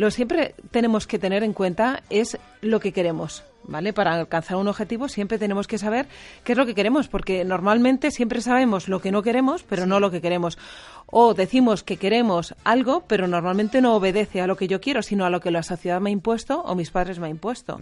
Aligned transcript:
Lo 0.00 0.10
siempre 0.10 0.54
tenemos 0.70 1.06
que 1.06 1.18
tener 1.18 1.42
en 1.42 1.52
cuenta 1.52 2.02
es 2.08 2.38
lo 2.62 2.80
que 2.80 2.90
queremos. 2.90 3.44
¿Vale? 3.70 3.92
Para 3.92 4.14
alcanzar 4.14 4.56
un 4.56 4.66
objetivo 4.66 5.08
siempre 5.08 5.38
tenemos 5.38 5.68
que 5.68 5.78
saber 5.78 6.06
qué 6.42 6.52
es 6.52 6.58
lo 6.58 6.66
que 6.66 6.74
queremos, 6.74 7.06
porque 7.06 7.44
normalmente 7.44 8.10
siempre 8.10 8.40
sabemos 8.40 8.88
lo 8.88 9.00
que 9.00 9.12
no 9.12 9.22
queremos, 9.22 9.62
pero 9.62 9.86
no 9.86 10.00
lo 10.00 10.10
que 10.10 10.20
queremos 10.20 10.58
o 11.10 11.34
decimos 11.34 11.82
que 11.82 11.96
queremos 11.96 12.54
algo, 12.64 13.04
pero 13.06 13.26
normalmente 13.26 13.80
no 13.80 13.94
obedece 13.94 14.40
a 14.40 14.46
lo 14.46 14.56
que 14.56 14.68
yo 14.68 14.80
quiero, 14.80 15.02
sino 15.02 15.24
a 15.24 15.30
lo 15.30 15.40
que 15.40 15.50
la 15.50 15.62
sociedad 15.62 16.00
me 16.00 16.10
ha 16.10 16.12
impuesto 16.12 16.60
o 16.60 16.74
mis 16.74 16.90
padres 16.90 17.18
me 17.18 17.26
han 17.26 17.32
impuesto. 17.32 17.80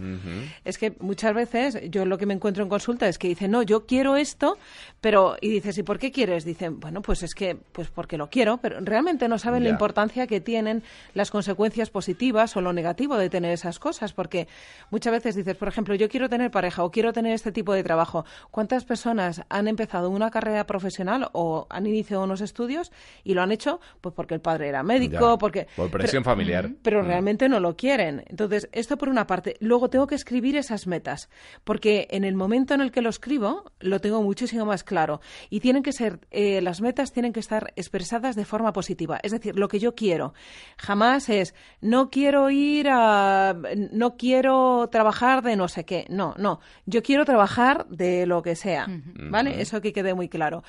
Es 0.65 0.77
que 0.77 0.95
muchas 0.99 1.33
veces 1.33 1.77
yo 1.89 2.05
lo 2.05 2.17
que 2.17 2.25
me 2.25 2.33
encuentro 2.33 2.63
en 2.63 2.69
consulta 2.69 3.07
es 3.07 3.17
que 3.17 3.27
dicen, 3.27 3.51
no, 3.51 3.61
yo 3.61 3.85
quiero 3.85 4.15
esto, 4.15 4.57
pero, 5.01 5.37
y 5.41 5.49
dices, 5.49 5.77
¿y 5.77 5.83
por 5.83 5.99
qué 5.99 6.11
quieres? 6.11 6.43
Dicen, 6.43 6.79
bueno, 6.79 7.01
pues 7.01 7.23
es 7.23 7.33
que, 7.33 7.55
pues 7.55 7.89
porque 7.89 8.17
lo 8.17 8.29
quiero, 8.29 8.57
pero 8.57 8.79
realmente 8.81 9.27
no 9.27 9.37
saben 9.37 9.63
la 9.63 9.69
importancia 9.69 10.27
que 10.27 10.41
tienen 10.41 10.83
las 11.13 11.31
consecuencias 11.31 11.89
positivas 11.89 12.55
o 12.57 12.61
lo 12.61 12.73
negativo 12.73 13.17
de 13.17 13.29
tener 13.29 13.51
esas 13.51 13.79
cosas, 13.79 14.13
porque 14.13 14.47
muchas 14.89 15.13
veces 15.13 15.35
dices, 15.35 15.55
por 15.55 15.67
ejemplo, 15.67 15.78
yo 15.85 16.09
quiero 16.09 16.29
tener 16.29 16.51
pareja 16.51 16.83
o 16.83 16.91
quiero 16.91 17.13
tener 17.13 17.33
este 17.33 17.51
tipo 17.51 17.73
de 17.73 17.83
trabajo. 17.83 18.25
¿Cuántas 18.51 18.85
personas 18.85 19.43
han 19.49 19.67
empezado 19.67 20.09
una 20.09 20.31
carrera 20.31 20.65
profesional 20.65 21.29
o 21.33 21.67
han 21.69 21.85
iniciado 21.85 22.23
unos 22.23 22.41
estudios 22.41 22.91
y 23.23 23.33
lo 23.33 23.41
han 23.41 23.51
hecho 23.51 23.79
pues 24.01 24.13
porque 24.15 24.35
el 24.35 24.41
padre 24.41 24.69
era 24.69 24.83
médico, 24.83 25.37
porque... 25.37 25.67
Por 25.75 25.89
presión 25.89 26.23
familiar. 26.23 26.69
Pero 26.81 27.03
mm. 27.03 27.05
realmente 27.05 27.49
no 27.49 27.59
lo 27.59 27.75
quieren. 27.75 28.23
Entonces, 28.27 28.69
esto 28.71 28.97
por 28.97 29.09
una 29.09 29.27
parte. 29.27 29.55
Luego 29.59 29.89
tengo 29.89 30.07
que 30.07 30.15
escribir 30.15 30.57
esas 30.57 30.87
metas, 30.87 31.29
porque 31.63 32.07
en 32.11 32.23
el 32.23 32.35
momento 32.35 32.73
en 32.73 32.81
el 32.81 32.91
que 32.91 33.01
lo 33.01 33.09
escribo, 33.09 33.71
lo 33.79 33.99
tengo 33.99 34.21
muchísimo 34.21 34.65
más 34.65 34.83
claro. 34.83 35.21
Y 35.49 35.59
tienen 35.59 35.83
que 35.83 35.93
ser, 35.93 36.19
eh, 36.31 36.61
las 36.61 36.81
metas 36.81 37.11
tienen 37.11 37.33
que 37.33 37.39
estar 37.39 37.73
expresadas 37.75 38.35
de 38.35 38.45
forma 38.45 38.73
positiva. 38.73 39.19
Es 39.23 39.31
decir, 39.31 39.57
lo 39.57 39.67
que 39.67 39.79
yo 39.79 39.95
quiero. 39.95 40.33
Jamás 40.77 41.29
es, 41.29 41.55
no 41.81 42.09
quiero 42.09 42.49
ir 42.49 42.87
a... 42.89 43.55
no 43.91 44.17
quiero 44.17 44.89
trabajar 44.91 45.41
de 45.43 45.55
no 45.55 45.67
sé 45.69 45.85
qué. 45.85 46.05
No, 46.09 46.35
no. 46.37 46.59
Yo 46.85 47.01
quiero 47.01 47.23
trabajar 47.25 47.87
de 47.87 48.25
lo 48.25 48.41
que 48.41 48.55
sea. 48.55 48.87
¿Vale? 49.29 49.61
Eso 49.61 49.81
que 49.81 49.93
quede 49.93 50.13
muy 50.13 50.27
claro. 50.27 50.63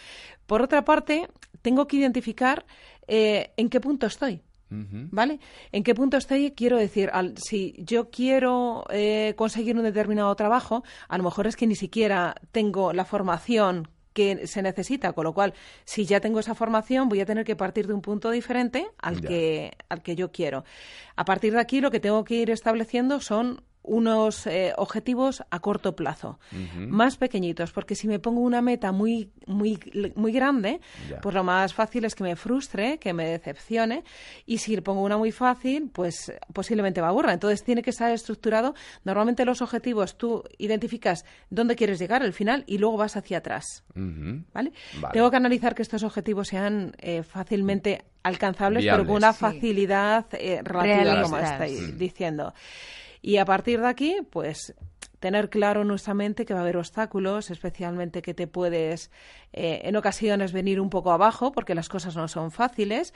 Por 0.46 0.62
otra 0.62 0.84
parte, 0.84 1.28
tengo 1.62 1.86
que 1.86 1.96
identificar 1.96 2.64
eh, 3.08 3.52
en 3.56 3.68
qué 3.68 3.80
punto 3.80 4.06
estoy. 4.06 4.42
¿Vale? 4.72 5.40
¿En 5.72 5.82
qué 5.82 5.96
punto 5.96 6.16
estoy? 6.16 6.52
Quiero 6.52 6.76
decir, 6.78 7.10
si 7.34 7.74
yo 7.78 8.08
quiero 8.10 8.84
eh, 8.90 9.34
conseguir 9.36 9.76
un 9.76 9.82
determinado 9.82 10.32
trabajo, 10.36 10.84
a 11.08 11.18
lo 11.18 11.24
mejor 11.24 11.48
es 11.48 11.56
que 11.56 11.66
ni 11.66 11.74
siquiera 11.74 12.36
tengo 12.52 12.92
la 12.92 13.04
formación 13.04 13.88
que 14.12 14.46
se 14.46 14.62
necesita, 14.62 15.12
con 15.12 15.24
lo 15.24 15.34
cual, 15.34 15.54
si 15.84 16.04
ya 16.04 16.20
tengo 16.20 16.40
esa 16.40 16.54
formación, 16.54 17.08
voy 17.08 17.20
a 17.20 17.26
tener 17.26 17.44
que 17.44 17.56
partir 17.56 17.86
de 17.86 17.94
un 17.94 18.00
punto 18.00 18.30
diferente 18.30 18.86
al, 18.98 19.20
que, 19.20 19.72
al 19.88 20.02
que 20.02 20.16
yo 20.16 20.30
quiero. 20.30 20.64
A 21.16 21.24
partir 21.24 21.52
de 21.52 21.60
aquí, 21.60 21.80
lo 21.80 21.90
que 21.90 22.00
tengo 22.00 22.24
que 22.24 22.36
ir 22.36 22.50
estableciendo 22.50 23.20
son 23.20 23.62
unos 23.82 24.46
eh, 24.46 24.72
objetivos 24.76 25.42
a 25.50 25.60
corto 25.60 25.96
plazo, 25.96 26.38
más 26.76 27.16
pequeñitos, 27.16 27.72
porque 27.72 27.94
si 27.94 28.08
me 28.08 28.18
pongo 28.18 28.40
una 28.40 28.60
meta 28.62 28.92
muy 28.92 29.30
muy 29.46 29.78
muy 30.16 30.32
grande, 30.32 30.80
pues 31.22 31.34
lo 31.34 31.44
más 31.44 31.74
fácil 31.74 32.04
es 32.04 32.14
que 32.14 32.22
me 32.22 32.36
frustre, 32.36 32.98
que 32.98 33.12
me 33.12 33.26
decepcione, 33.26 34.04
y 34.46 34.58
si 34.58 34.80
pongo 34.80 35.02
una 35.02 35.16
muy 35.16 35.32
fácil, 35.32 35.90
pues 35.92 36.32
posiblemente 36.52 37.00
me 37.00 37.08
aburra. 37.08 37.32
Entonces 37.32 37.64
tiene 37.64 37.82
que 37.82 37.90
estar 37.90 38.10
estructurado. 38.10 38.74
Normalmente 39.04 39.44
los 39.44 39.62
objetivos 39.62 40.16
tú 40.16 40.44
identificas 40.58 41.24
dónde 41.48 41.76
quieres 41.76 41.98
llegar 41.98 42.22
al 42.22 42.32
final 42.32 42.64
y 42.66 42.78
luego 42.78 42.96
vas 42.96 43.16
hacia 43.16 43.38
atrás, 43.38 43.84
¿vale? 43.94 44.72
Tengo 45.12 45.30
que 45.30 45.36
analizar 45.36 45.74
que 45.74 45.82
estos 45.82 46.02
objetivos 46.02 46.48
sean 46.48 46.92
eh, 46.98 47.22
fácilmente 47.22 48.04
alcanzables, 48.22 48.84
pero 48.84 49.06
con 49.06 49.16
una 49.16 49.32
facilidad 49.32 50.26
eh, 50.32 50.60
relativa, 50.62 51.22
como 51.22 51.38
estáis 51.38 51.96
diciendo. 51.98 52.52
Y 53.22 53.36
a 53.36 53.44
partir 53.44 53.80
de 53.80 53.88
aquí, 53.88 54.16
pues 54.30 54.74
tener 55.20 55.50
claro 55.50 55.82
en 55.82 55.88
nuestra 55.88 56.14
mente 56.14 56.46
que 56.46 56.54
va 56.54 56.60
a 56.60 56.62
haber 56.62 56.78
obstáculos, 56.78 57.50
especialmente 57.50 58.22
que 58.22 58.34
te 58.34 58.46
puedes 58.46 59.10
eh, 59.52 59.82
en 59.84 59.96
ocasiones 59.96 60.52
venir 60.52 60.80
un 60.80 60.90
poco 60.90 61.12
abajo 61.12 61.52
porque 61.52 61.74
las 61.74 61.88
cosas 61.88 62.16
no 62.16 62.26
son 62.26 62.50
fáciles. 62.50 63.14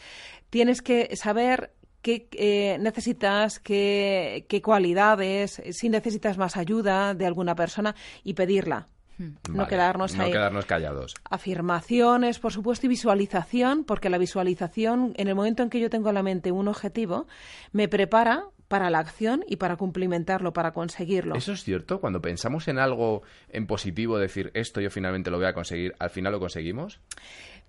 Tienes 0.51 0.83
que 0.83 1.17
saber 1.17 1.73
qué 2.03 2.29
eh, 2.33 2.77
necesitas, 2.79 3.59
qué, 3.59 4.45
qué 4.49 4.61
cualidades, 4.61 5.63
si 5.71 5.89
necesitas 5.89 6.37
más 6.37 6.57
ayuda 6.57 7.15
de 7.15 7.27
alguna 7.27 7.55
persona 7.55 7.95
y 8.23 8.35
pedirla. 8.35 8.87
Hmm. 9.17 9.35
no 9.51 9.69
quedarnos 9.69 10.17
no 10.17 10.25
quedarnos 10.27 10.67
callados. 10.67 11.15
Afirmaciones, 11.31 12.41
por 12.41 12.53
supuesto, 12.53 12.87
y 12.87 12.89
visualización, 12.89 13.85
porque 13.85 14.11
la 14.11 14.19
visualización, 14.19 15.15
en 15.17 15.29
el 15.29 15.37
momento 15.37 15.63
en 15.63 15.71
que 15.71 15.79
yo 15.79 15.89
tengo 15.89 16.09
en 16.09 16.17
la 16.17 16.25
mente 16.25 16.51
un 16.51 16.67
objetivo, 16.67 17.29
me 17.71 17.87
prepara 17.87 18.47
para 18.75 18.91
la 18.91 18.99
acción 18.99 19.45
y 19.47 19.55
para 19.55 19.77
cumplimentarlo, 19.77 20.53
para 20.53 20.73
conseguirlo. 20.73 21.37
Eso 21.37 21.53
es 21.53 21.63
cierto, 21.63 22.01
cuando 22.01 22.21
pensamos 22.21 22.67
en 22.67 22.81
algo 22.81 23.23
en 23.51 23.69
positivo, 23.69 24.19
decir 24.19 24.51
esto 24.53 24.81
yo 24.81 24.91
finalmente 24.91 25.31
lo 25.31 25.37
voy 25.37 25.47
a 25.47 25.53
conseguir, 25.53 25.95
al 26.01 26.11
final 26.11 26.33
lo 26.33 26.41
conseguimos. 26.41 26.99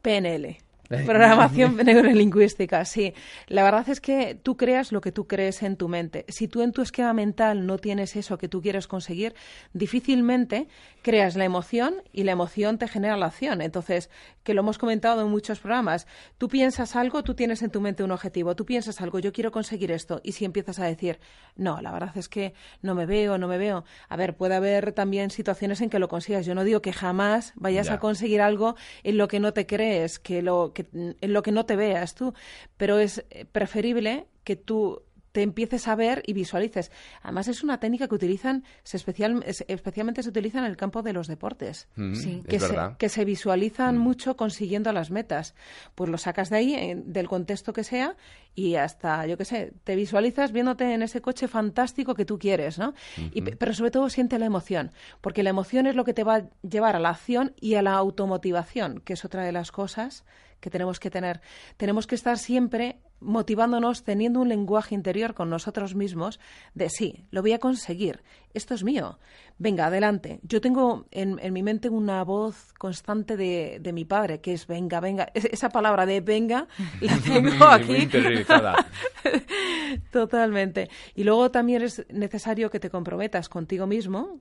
PNL. 0.01 0.57
Programación 0.89 1.77
neurolingüística, 1.77 2.85
sí. 2.85 3.13
La 3.47 3.63
verdad 3.63 3.87
es 3.89 4.01
que 4.01 4.35
tú 4.35 4.57
creas 4.57 4.91
lo 4.91 5.01
que 5.01 5.11
tú 5.11 5.27
crees 5.27 5.63
en 5.63 5.77
tu 5.77 5.87
mente. 5.87 6.25
Si 6.27 6.47
tú 6.47 6.61
en 6.61 6.71
tu 6.71 6.81
esquema 6.81 7.13
mental 7.13 7.65
no 7.65 7.77
tienes 7.77 8.15
eso 8.15 8.37
que 8.37 8.47
tú 8.47 8.61
quieres 8.61 8.87
conseguir, 8.87 9.35
difícilmente 9.73 10.67
creas 11.01 11.35
la 11.35 11.45
emoción 11.45 11.95
y 12.11 12.23
la 12.23 12.31
emoción 12.31 12.77
te 12.77 12.87
genera 12.87 13.17
la 13.17 13.27
acción. 13.27 13.61
Entonces, 13.61 14.09
que 14.43 14.53
lo 14.53 14.61
hemos 14.61 14.77
comentado 14.77 15.21
en 15.21 15.29
muchos 15.29 15.59
programas, 15.59 16.07
tú 16.37 16.47
piensas 16.47 16.95
algo, 16.95 17.23
tú 17.23 17.33
tienes 17.33 17.61
en 17.61 17.71
tu 17.71 17.81
mente 17.81 18.03
un 18.03 18.11
objetivo, 18.11 18.55
tú 18.55 18.65
piensas 18.65 19.01
algo, 19.01 19.19
yo 19.19 19.33
quiero 19.33 19.51
conseguir 19.51 19.91
esto, 19.91 20.21
y 20.23 20.33
si 20.33 20.45
empiezas 20.45 20.79
a 20.79 20.85
decir, 20.85 21.19
no, 21.55 21.81
la 21.81 21.91
verdad 21.91 22.15
es 22.17 22.29
que 22.29 22.53
no 22.81 22.95
me 22.95 23.05
veo, 23.05 23.37
no 23.37 23.47
me 23.47 23.57
veo. 23.57 23.85
A 24.09 24.15
ver, 24.17 24.35
puede 24.35 24.55
haber 24.55 24.93
también 24.93 25.31
situaciones 25.31 25.81
en 25.81 25.89
que 25.89 25.99
lo 25.99 26.07
consigas. 26.07 26.45
Yo 26.45 26.55
no 26.55 26.63
digo 26.63 26.81
que 26.81 26.93
jamás 26.93 27.53
vayas 27.55 27.89
a 27.89 27.99
conseguir 27.99 28.41
algo 28.41 28.75
en 29.03 29.17
lo 29.17 29.27
que 29.27 29.39
no 29.39 29.53
te 29.53 29.65
crees, 29.65 30.19
que 30.19 30.41
lo 30.41 30.73
en 30.93 31.33
lo 31.33 31.41
que 31.41 31.51
no 31.51 31.65
te 31.65 31.75
veas 31.75 32.15
tú, 32.15 32.33
pero 32.77 32.99
es 32.99 33.25
eh, 33.29 33.45
preferible 33.45 34.27
que 34.43 34.55
tú 34.55 35.01
te 35.35 35.41
empieces 35.41 35.89
a 35.89 35.95
ver 35.95 36.23
y 36.25 36.31
visualices. 36.31 36.93
Además, 37.21 37.49
es 37.49 37.61
una 37.61 37.77
técnica 37.77 38.07
que 38.07 38.15
utilizan, 38.15 38.63
especial, 38.89 39.43
especialmente 39.45 40.23
se 40.23 40.29
utiliza 40.29 40.59
en 40.59 40.63
el 40.63 40.77
campo 40.77 41.01
de 41.01 41.11
los 41.11 41.27
deportes, 41.27 41.89
mm, 41.97 42.43
que, 42.47 42.57
se, 42.57 42.77
que, 42.97 43.09
se, 43.09 43.25
visualizan 43.25 43.97
mm. 43.97 43.99
mucho 43.99 44.37
consiguiendo 44.37 44.93
las 44.93 45.11
metas. 45.11 45.53
Pues 45.93 46.09
lo 46.09 46.17
sacas 46.17 46.49
de 46.49 46.55
ahí, 46.55 47.03
del 47.05 47.27
contexto 47.27 47.73
que 47.73 47.83
sea, 47.83 48.15
y 48.55 48.75
hasta, 48.75 49.27
yo 49.27 49.37
qué 49.37 49.43
sé, 49.43 49.73
te 49.83 49.97
visualizas 49.97 50.53
viéndote 50.53 50.93
en 50.93 51.01
ese 51.01 51.21
coche 51.21 51.49
fantástico 51.49 52.15
que 52.15 52.23
tú 52.23 52.39
quieres, 52.39 52.79
¿no? 52.79 52.93
y, 53.17 53.41
pero 53.41 53.73
sobre 53.73 53.91
todo 53.91 54.09
siente 54.09 54.39
la 54.39 54.45
emoción, 54.45 54.93
porque 55.19 55.43
la 55.43 55.49
emoción 55.49 55.85
es 55.85 55.95
lo 55.95 56.05
que 56.05 56.13
te 56.13 56.23
va 56.23 56.35
a 56.35 56.49
llevar 56.65 56.95
a 56.95 56.99
la 56.99 57.09
acción 57.09 57.53
y 57.59 57.75
a 57.75 57.81
la 57.81 57.91
automotivación, 57.91 59.01
que 59.01 59.11
es 59.11 59.25
otra 59.25 59.43
de 59.43 59.51
las 59.51 59.73
cosas 59.73 60.23
que 60.65 60.71
tenemos 60.71 60.99
que 60.99 61.11
tener. 61.11 61.41
Tenemos 61.77 62.07
que 62.07 62.15
estar 62.15 62.39
siempre 62.39 62.97
motivándonos, 63.19 64.03
teniendo 64.03 64.41
un 64.41 64.49
lenguaje 64.49 64.95
interior 64.95 65.33
con 65.33 65.49
nosotros 65.49 65.95
mismos 65.95 66.39
de 66.73 66.89
sí, 66.89 67.25
lo 67.31 67.41
voy 67.41 67.53
a 67.53 67.59
conseguir, 67.59 68.23
esto 68.53 68.73
es 68.73 68.83
mío, 68.83 69.19
venga, 69.57 69.87
adelante. 69.87 70.39
Yo 70.43 70.61
tengo 70.61 71.05
en, 71.11 71.39
mi 71.53 71.63
mente 71.63 71.89
una 71.89 72.23
voz 72.23 72.73
constante 72.77 73.37
de, 73.37 73.79
de, 73.81 73.93
mi 73.93 74.05
padre, 74.05 74.41
que 74.41 74.53
es 74.53 74.67
venga, 74.67 74.99
venga. 74.99 75.29
esa 75.33 75.69
palabra 75.69 76.05
de 76.05 76.21
venga 76.21 76.67
la 77.01 77.17
tengo 77.23 77.65
aquí. 77.65 78.07
Totalmente. 80.11 80.89
Y 81.15 81.23
luego 81.23 81.51
también 81.51 81.81
es 81.81 82.05
necesario 82.09 82.69
que 82.69 82.79
te 82.79 82.89
comprometas 82.89 83.49
contigo 83.49 83.87
mismo 83.87 84.39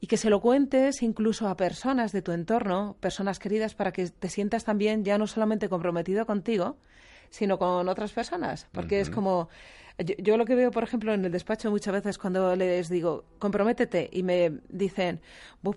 y 0.00 0.06
que 0.06 0.16
se 0.16 0.30
lo 0.30 0.40
cuentes 0.40 1.02
incluso 1.02 1.48
a 1.48 1.56
personas 1.56 2.12
de 2.12 2.22
tu 2.22 2.32
entorno, 2.32 2.96
personas 3.00 3.38
queridas, 3.38 3.74
para 3.74 3.92
que 3.92 4.08
te 4.08 4.28
sientas 4.28 4.64
también 4.64 5.04
ya 5.04 5.18
no 5.18 5.26
solamente 5.26 5.68
comprometido 5.68 6.26
contigo, 6.26 6.76
sino 7.34 7.58
con 7.58 7.88
otras 7.88 8.12
personas, 8.12 8.68
porque 8.70 9.00
es 9.00 9.10
como... 9.10 9.48
Yo, 10.18 10.36
lo 10.36 10.44
que 10.44 10.56
veo, 10.56 10.72
por 10.72 10.82
ejemplo, 10.82 11.12
en 11.14 11.24
el 11.24 11.30
despacho 11.30 11.70
muchas 11.70 11.94
veces 11.94 12.18
cuando 12.18 12.54
les 12.56 12.88
digo, 12.88 13.24
comprométete, 13.38 14.08
y 14.12 14.22
me 14.24 14.60
dicen, 14.68 15.20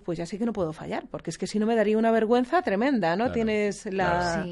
pues 0.04 0.18
ya 0.18 0.26
sé 0.26 0.38
que 0.38 0.44
no 0.44 0.52
puedo 0.52 0.72
fallar, 0.72 1.06
porque 1.08 1.30
es 1.30 1.38
que 1.38 1.46
si 1.46 1.58
no 1.58 1.66
me 1.66 1.76
daría 1.76 1.98
una 1.98 2.10
vergüenza 2.10 2.62
tremenda, 2.62 3.16
¿no? 3.16 3.30
Tienes 3.30 3.86
la, 3.92 4.46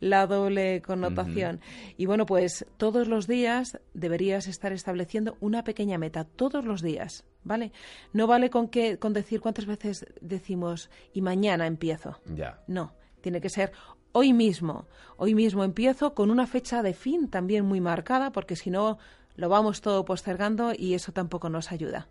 la 0.00 0.26
doble 0.26 0.82
connotación. 0.82 1.60
Y 1.96 2.06
bueno, 2.06 2.24
pues 2.24 2.66
todos 2.76 3.06
los 3.06 3.26
días 3.26 3.78
deberías 3.94 4.46
estar 4.46 4.72
estableciendo 4.72 5.36
una 5.40 5.64
pequeña 5.64 5.98
meta, 5.98 6.24
todos 6.24 6.64
los 6.64 6.80
días, 6.80 7.24
¿vale? 7.44 7.72
No 8.14 8.26
vale 8.26 8.48
con, 8.48 8.68
que, 8.68 8.98
con 8.98 9.12
decir 9.12 9.40
cuántas 9.40 9.66
veces 9.66 10.06
decimos, 10.20 10.90
y 11.12 11.20
mañana 11.20 11.66
empiezo. 11.66 12.18
Ya. 12.34 12.62
No, 12.66 12.94
tiene 13.20 13.40
que 13.40 13.50
ser 13.50 13.72
hoy 14.12 14.32
mismo. 14.32 14.86
Hoy 15.16 15.34
mismo 15.34 15.64
empiezo 15.64 16.14
con 16.14 16.30
una 16.30 16.46
fecha 16.46 16.82
de 16.82 16.94
fin 16.94 17.28
también 17.28 17.64
muy 17.64 17.80
marcada, 17.80 18.32
porque 18.32 18.56
si 18.56 18.70
no, 18.70 18.98
lo 19.36 19.48
vamos 19.48 19.80
todo 19.80 20.04
postergando 20.04 20.72
y 20.76 20.94
eso 20.94 21.12
tampoco 21.12 21.48
nos 21.48 21.72
ayuda. 21.72 22.06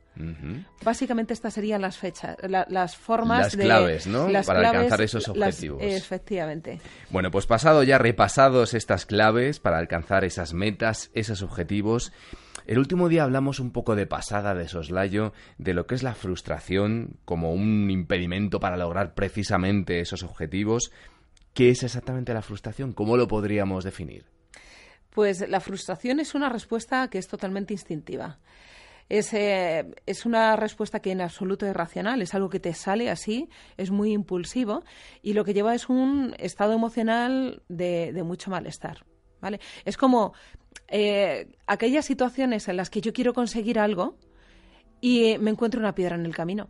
Básicamente 0.84 1.34
estas 1.34 1.54
serían 1.54 1.82
las 1.82 1.98
fechas, 1.98 2.36
las 2.48 2.98
formas 2.98 3.56
las 3.56 3.56
claves, 3.56 4.08
¿no? 4.08 4.28
Para 4.46 4.70
alcanzar 4.70 5.02
esos 5.02 5.28
objetivos. 5.28 5.82
efectivamente. 5.82 6.82
Bueno, 7.10 7.32
pues 7.32 7.46
pasado 7.46 7.84
ya 7.84 7.98
repasados 7.98 8.74
estas 8.74 9.06
claves 9.06 9.60
para 9.60 9.78
alcanzar 9.78 10.26
esas 10.26 10.54
metas, 10.54 11.12
esos 11.14 11.44
objetivos. 11.44 12.12
El 12.68 12.80
último 12.80 13.10
día 13.10 13.24
hablamos 13.24 13.60
un 13.60 13.72
poco 13.72 13.96
de 13.96 14.06
pasada, 14.06 14.54
de 14.54 14.68
soslayo, 14.68 15.34
de 15.58 15.74
lo 15.74 15.88
que 15.88 15.96
es 15.96 16.04
la 16.04 16.14
frustración 16.14 17.18
como 17.26 17.54
un 17.54 17.90
impedimento 17.90 18.60
para 18.60 18.78
lograr 18.78 19.14
precisamente 19.14 20.00
esos 20.00 20.24
objetivos. 20.24 20.92
¿Qué 21.54 21.70
es 21.70 21.84
exactamente 21.84 22.34
la 22.34 22.42
frustración? 22.42 22.94
¿Cómo 22.94 23.18
lo 23.18 23.28
podríamos 23.28 23.84
definir? 23.84 24.26
Pues 25.10 25.48
la 25.50 25.60
frustración 25.60 26.20
es 26.22 26.34
una 26.34 26.48
respuesta 26.48 27.10
que 27.10 27.18
es 27.18 27.28
totalmente 27.28 27.74
instintiva. 27.74 28.40
Es, 29.10 29.34
eh, 29.34 29.94
es, 30.06 30.26
una 30.26 30.56
respuesta 30.56 31.02
que 31.02 31.12
en 31.12 31.20
absoluto 31.20 31.66
es 31.66 31.76
racional, 31.76 32.22
es 32.22 32.34
algo 32.34 32.50
que 32.50 32.62
te 32.62 32.74
sale 32.74 33.10
así, 33.10 33.50
es 33.76 33.92
muy 33.92 34.14
impulsivo 34.14 34.86
y 35.22 35.34
lo 35.34 35.44
que 35.44 35.54
lleva 35.54 35.76
es 35.76 35.90
un 35.90 36.34
estado 36.40 36.72
emocional 36.72 37.62
de, 37.68 38.14
mucho 38.24 38.50
malestar. 38.50 39.06
¿vale? 39.42 39.60
Es 39.84 39.98
como 39.98 40.34
eh, 40.88 41.50
aquellas 41.68 42.06
situaciones 42.06 42.70
en 42.70 42.78
las 42.78 42.90
que 42.90 43.02
yo 43.02 43.12
quiero 43.12 43.34
conseguir 43.34 43.80
algo 43.80 44.16
y 45.02 45.38
me 45.40 45.52
encuentro 45.52 45.82
una 45.82 45.94
piedra 45.94 46.16
en 46.16 46.26
el 46.26 46.34
camino 46.34 46.70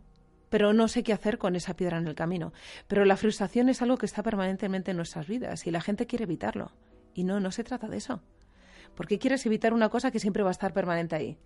pero 0.52 0.74
no 0.74 0.86
sé 0.86 1.02
qué 1.02 1.14
hacer 1.14 1.38
con 1.38 1.56
esa 1.56 1.74
piedra 1.74 1.96
en 1.96 2.06
el 2.06 2.14
camino. 2.14 2.52
Pero 2.86 3.06
la 3.06 3.16
frustración 3.16 3.70
es 3.70 3.80
algo 3.80 3.96
que 3.96 4.04
está 4.04 4.22
permanentemente 4.22 4.90
en 4.90 4.98
nuestras 4.98 5.26
vidas 5.26 5.66
y 5.66 5.70
la 5.70 5.80
gente 5.80 6.06
quiere 6.06 6.24
evitarlo. 6.24 6.72
Y 7.14 7.24
no, 7.24 7.40
no 7.40 7.50
se 7.50 7.64
trata 7.64 7.88
de 7.88 7.96
eso. 7.96 8.20
¿Por 8.94 9.06
qué 9.06 9.18
quieres 9.18 9.46
evitar 9.46 9.72
una 9.72 9.88
cosa 9.88 10.10
que 10.10 10.20
siempre 10.20 10.42
va 10.42 10.50
a 10.50 10.52
estar 10.52 10.74
permanente 10.74 11.16
ahí? 11.16 11.38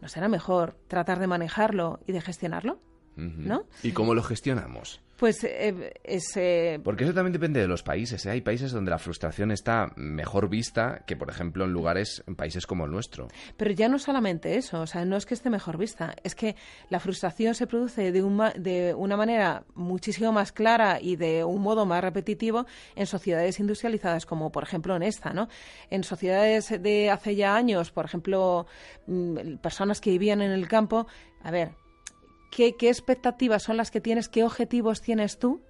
¿No 0.00 0.08
será 0.08 0.28
mejor 0.28 0.78
tratar 0.88 1.18
de 1.18 1.26
manejarlo 1.26 2.00
y 2.06 2.12
de 2.12 2.22
gestionarlo? 2.22 2.80
¿No? 3.16 3.66
¿Y 3.82 3.92
cómo 3.92 4.14
lo 4.14 4.22
gestionamos? 4.22 5.00
Pues 5.16 5.44
eh, 5.44 5.94
es... 6.02 6.36
Eh, 6.36 6.80
Porque 6.82 7.04
eso 7.04 7.14
también 7.14 7.32
depende 7.32 7.60
de 7.60 7.68
los 7.68 7.84
países. 7.84 8.26
¿eh? 8.26 8.30
Hay 8.30 8.40
países 8.40 8.72
donde 8.72 8.90
la 8.90 8.98
frustración 8.98 9.52
está 9.52 9.92
mejor 9.94 10.48
vista 10.48 11.04
que, 11.06 11.16
por 11.16 11.30
ejemplo, 11.30 11.64
en 11.64 11.72
lugares, 11.72 12.24
en 12.26 12.34
países 12.34 12.66
como 12.66 12.84
el 12.84 12.90
nuestro. 12.90 13.28
Pero 13.56 13.70
ya 13.70 13.88
no 13.88 14.00
solamente 14.00 14.56
eso, 14.56 14.80
o 14.80 14.86
sea, 14.86 15.04
no 15.04 15.16
es 15.16 15.24
que 15.24 15.34
esté 15.34 15.50
mejor 15.50 15.78
vista, 15.78 16.14
es 16.24 16.34
que 16.34 16.56
la 16.90 16.98
frustración 16.98 17.54
se 17.54 17.68
produce 17.68 18.10
de, 18.10 18.22
de 18.58 18.94
una 18.94 19.16
manera 19.16 19.64
muchísimo 19.74 20.32
más 20.32 20.50
clara 20.50 20.98
y 21.00 21.14
de 21.14 21.44
un 21.44 21.62
modo 21.62 21.86
más 21.86 22.02
repetitivo 22.02 22.66
en 22.96 23.06
sociedades 23.06 23.60
industrializadas 23.60 24.26
como, 24.26 24.50
por 24.50 24.64
ejemplo, 24.64 24.96
en 24.96 25.04
esta, 25.04 25.32
¿no? 25.32 25.48
En 25.90 26.02
sociedades 26.02 26.82
de 26.82 27.10
hace 27.10 27.36
ya 27.36 27.54
años, 27.54 27.92
por 27.92 28.04
ejemplo, 28.04 28.66
mm, 29.06 29.56
personas 29.62 30.00
que 30.00 30.10
vivían 30.10 30.42
en 30.42 30.50
el 30.50 30.66
campo, 30.66 31.06
a 31.42 31.50
ver, 31.52 31.72
qué, 32.54 32.88
expectativas 32.88 33.62
son 33.62 33.76
las 33.76 33.90
que 33.90 34.00
tienes, 34.00 34.28
qué 34.28 34.44
objetivos 34.44 35.00
tienes 35.00 35.38
tú, 35.38 35.60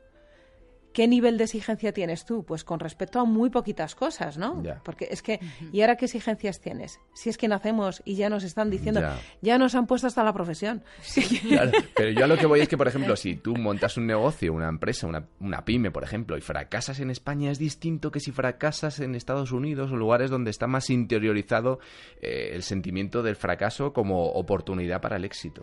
qué 0.92 1.08
nivel 1.08 1.38
de 1.38 1.44
exigencia 1.44 1.92
tienes 1.92 2.24
tú, 2.24 2.44
pues 2.44 2.62
con 2.62 2.78
respecto 2.78 3.18
a 3.18 3.24
muy 3.24 3.50
poquitas 3.50 3.94
cosas, 3.94 4.38
¿no? 4.38 4.62
Porque 4.84 5.08
es 5.10 5.22
que, 5.22 5.40
¿y 5.72 5.80
ahora 5.80 5.96
qué 5.96 6.04
exigencias 6.04 6.60
tienes? 6.60 7.00
Si 7.14 7.30
es 7.30 7.38
que 7.38 7.48
nacemos 7.48 8.02
y 8.04 8.14
ya 8.14 8.28
nos 8.28 8.44
están 8.44 8.70
diciendo, 8.70 9.00
ya, 9.40 9.58
nos 9.58 9.74
han 9.74 9.86
puesto 9.86 10.06
hasta 10.06 10.22
la 10.22 10.32
profesión. 10.32 10.84
Claro, 11.48 11.72
pero 11.94 12.10
yo 12.10 12.24
a 12.24 12.26
lo 12.26 12.36
que 12.36 12.46
voy 12.46 12.60
es 12.60 12.68
que, 12.68 12.76
por 12.76 12.88
ejemplo, 12.88 13.16
si 13.16 13.36
tú 13.36 13.56
montas 13.56 13.96
un 13.96 14.06
negocio, 14.06 14.52
una 14.52 14.68
empresa, 14.68 15.06
una, 15.06 15.64
pyme, 15.64 15.90
por 15.90 16.04
ejemplo, 16.04 16.36
y 16.36 16.40
fracasas 16.40 17.00
en 17.00 17.10
España, 17.10 17.50
es 17.50 17.58
distinto 17.58 18.10
que 18.10 18.20
si 18.20 18.30
fracasas 18.30 19.00
en 19.00 19.14
Estados 19.14 19.52
Unidos 19.52 19.90
o 19.90 19.96
lugares 19.96 20.30
donde 20.30 20.50
está 20.50 20.66
más 20.66 20.90
interiorizado 20.90 21.80
eh, 22.20 22.50
el 22.52 22.62
sentimiento 22.62 23.22
del 23.22 23.36
fracaso 23.36 23.92
como 23.92 24.26
oportunidad 24.26 25.00
para 25.00 25.16
el 25.16 25.24
éxito. 25.24 25.62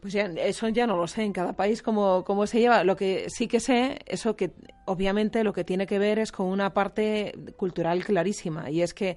Pues 0.00 0.12
ya, 0.12 0.24
eso 0.24 0.68
ya 0.68 0.86
no 0.86 0.96
lo 0.96 1.06
sé 1.06 1.22
en 1.22 1.32
cada 1.32 1.54
país 1.54 1.82
cómo, 1.82 2.24
cómo 2.24 2.46
se 2.46 2.60
lleva. 2.60 2.84
Lo 2.84 2.96
que 2.96 3.28
sí 3.28 3.48
que 3.48 3.60
sé, 3.60 3.98
eso 4.06 4.36
que 4.36 4.52
obviamente 4.84 5.44
lo 5.44 5.52
que 5.52 5.64
tiene 5.64 5.86
que 5.86 5.98
ver 5.98 6.18
es 6.18 6.32
con 6.32 6.46
una 6.46 6.72
parte 6.72 7.34
cultural 7.56 8.04
clarísima 8.04 8.70
y 8.70 8.82
es 8.82 8.94
que 8.94 9.16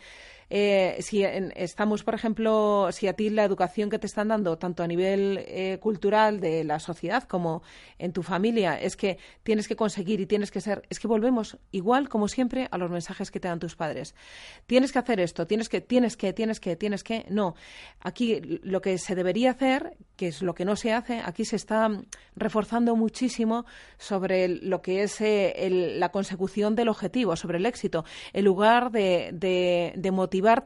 eh, 0.51 0.97
si 1.01 1.23
estamos, 1.23 2.03
por 2.03 2.15
ejemplo, 2.15 2.89
si 2.91 3.07
a 3.07 3.13
ti 3.13 3.29
la 3.29 3.43
educación 3.43 3.89
que 3.89 3.99
te 3.99 4.07
están 4.07 4.29
dando, 4.29 4.57
tanto 4.57 4.81
a 4.81 4.87
nivel 4.87 5.43
eh, 5.47 5.77
cultural 5.79 6.39
de 6.39 6.63
la 6.63 6.79
sociedad 6.79 7.23
como 7.23 7.61
en 7.99 8.13
tu 8.13 8.23
familia, 8.23 8.79
es 8.79 8.95
que 8.97 9.19
tienes 9.43 9.67
que 9.67 9.75
conseguir 9.75 10.19
y 10.19 10.25
tienes 10.25 10.49
que 10.49 10.59
ser, 10.59 10.83
es 10.89 10.99
que 10.99 11.07
volvemos 11.07 11.57
igual 11.71 12.09
como 12.09 12.27
siempre 12.27 12.67
a 12.71 12.77
los 12.79 12.89
mensajes 12.89 13.29
que 13.29 13.39
te 13.39 13.47
dan 13.47 13.59
tus 13.59 13.75
padres. 13.75 14.15
Tienes 14.65 14.91
que 14.91 14.99
hacer 14.99 15.19
esto, 15.19 15.45
tienes 15.45 15.69
que, 15.69 15.81
tienes 15.81 16.17
que, 16.17 16.33
tienes 16.33 16.59
que, 16.59 16.75
tienes 16.75 17.03
que. 17.03 17.25
No. 17.29 17.55
Aquí 17.99 18.41
lo 18.63 18.81
que 18.81 18.97
se 18.97 19.13
debería 19.13 19.51
hacer, 19.51 19.97
que 20.19 20.27
es 20.27 20.41
lo 20.41 20.53
que 20.53 20.65
no 20.65 20.75
se 20.75 20.91
hace, 20.91 21.21
aquí 21.23 21.45
se 21.45 21.55
está 21.55 21.89
reforzando 22.35 22.97
muchísimo 22.97 23.65
sobre 23.97 24.49
lo 24.49 24.81
que 24.81 25.03
es 25.03 25.21
eh, 25.21 25.95
la 25.97 26.09
consecución 26.09 26.75
del 26.75 26.89
objetivo, 26.89 27.37
sobre 27.37 27.57
el 27.57 27.65
éxito, 27.65 28.03
en 28.33 28.43
lugar 28.43 28.91
de, 28.91 29.29
de, 29.31 29.93
de 29.95 30.11
motivar 30.11 30.65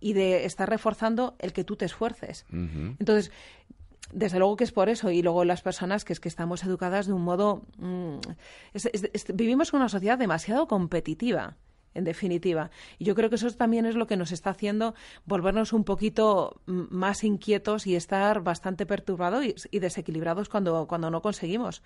y 0.00 0.14
de 0.14 0.46
estar 0.46 0.70
reforzando 0.70 1.36
el 1.38 1.52
que 1.52 1.64
tú 1.64 1.76
te 1.76 1.84
esfuerces. 1.84 2.46
Entonces, 2.50 3.30
desde 4.10 4.38
luego 4.38 4.56
que 4.56 4.64
es 4.64 4.72
por 4.72 4.88
eso. 4.88 5.10
Y 5.10 5.20
luego 5.20 5.44
las 5.44 5.60
personas 5.60 6.04
que 6.04 6.14
es 6.14 6.20
que 6.20 6.28
estamos 6.28 6.64
educadas 6.64 7.06
de 7.06 7.12
un 7.12 7.22
modo... 7.22 7.66
Mm, 7.76 8.20
vivimos 9.34 9.72
en 9.72 9.80
una 9.80 9.88
sociedad 9.90 10.16
demasiado 10.16 10.66
competitiva 10.66 11.56
en 11.94 12.04
definitiva. 12.04 12.70
Y 12.98 13.04
yo 13.04 13.14
creo 13.14 13.30
que 13.30 13.36
eso 13.36 13.50
también 13.52 13.86
es 13.86 13.94
lo 13.94 14.06
que 14.06 14.16
nos 14.16 14.32
está 14.32 14.50
haciendo 14.50 14.94
volvernos 15.24 15.72
un 15.72 15.84
poquito 15.84 16.60
más 16.66 17.24
inquietos 17.24 17.86
y 17.86 17.96
estar 17.96 18.42
bastante 18.42 18.86
perturbados 18.86 19.44
y, 19.70 19.78
desequilibrados 19.78 20.48
cuando, 20.48 20.86
cuando 20.86 21.10
no 21.10 21.22
conseguimos 21.22 21.82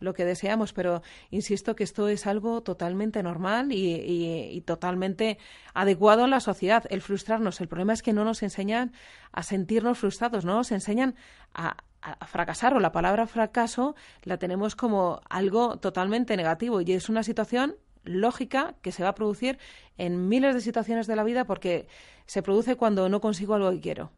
lo 0.00 0.14
que 0.14 0.24
deseamos. 0.24 0.72
Pero 0.72 1.02
insisto 1.30 1.76
que 1.76 1.84
esto 1.84 2.08
es 2.08 2.26
algo 2.26 2.62
totalmente 2.62 3.22
normal 3.22 3.68
y, 3.70 4.62
totalmente 4.66 5.38
adecuado 5.74 6.24
a 6.24 6.28
la 6.28 6.40
sociedad, 6.40 6.84
el 6.88 7.02
frustrarnos. 7.02 7.60
El 7.60 7.68
problema 7.68 7.92
es 7.92 8.02
que 8.02 8.12
no 8.12 8.24
nos 8.24 8.42
enseñan 8.42 8.92
a 9.32 9.42
sentirnos 9.42 9.98
frustrados, 9.98 10.44
no 10.44 10.54
nos 10.54 10.72
enseñan 10.72 11.14
a, 11.52 11.76
a 12.00 12.26
fracasar 12.26 12.74
o 12.74 12.80
la 12.80 12.92
palabra 12.92 13.26
fracaso 13.26 13.94
la 14.22 14.38
tenemos 14.38 14.76
como 14.76 15.20
algo 15.28 15.78
totalmente 15.78 16.36
negativo 16.36 16.80
y 16.80 16.92
es 16.92 17.08
una 17.08 17.22
situación 17.22 17.76
lógica 18.04 18.74
que 18.82 18.92
se 18.92 19.02
va 19.02 19.10
a 19.10 19.14
producir 19.14 19.58
en 19.96 20.28
miles 20.28 20.54
de 20.54 20.60
situaciones 20.60 21.06
de 21.06 21.16
la 21.16 21.24
vida 21.24 21.44
porque 21.44 21.88
se 22.26 22.42
produce 22.42 22.76
cuando 22.76 23.08
no 23.08 23.20
consigo 23.20 23.54
algo 23.54 23.70
que 23.70 23.80
quiero. 23.80 24.12